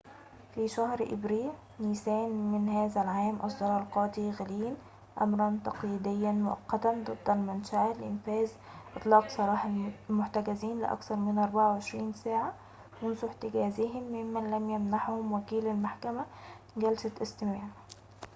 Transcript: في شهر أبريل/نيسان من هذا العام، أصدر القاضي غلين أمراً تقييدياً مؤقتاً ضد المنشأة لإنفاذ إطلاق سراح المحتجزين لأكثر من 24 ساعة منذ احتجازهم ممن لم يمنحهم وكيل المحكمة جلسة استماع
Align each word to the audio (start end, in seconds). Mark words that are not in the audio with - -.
في 0.55 0.67
شهر 0.67 1.13
أبريل/نيسان 1.13 2.31
من 2.51 2.69
هذا 2.69 3.01
العام، 3.01 3.35
أصدر 3.35 3.77
القاضي 3.79 4.29
غلين 4.31 4.75
أمراً 5.21 5.59
تقييدياً 5.65 6.31
مؤقتاً 6.31 6.91
ضد 6.93 7.29
المنشأة 7.29 7.93
لإنفاذ 7.93 8.51
إطلاق 8.95 9.27
سراح 9.27 9.67
المحتجزين 10.09 10.81
لأكثر 10.81 11.15
من 11.15 11.37
24 11.39 12.13
ساعة 12.13 12.53
منذ 13.03 13.25
احتجازهم 13.25 14.03
ممن 14.03 14.51
لم 14.51 14.69
يمنحهم 14.69 15.31
وكيل 15.31 15.67
المحكمة 15.67 16.25
جلسة 16.77 17.11
استماع 17.21 17.63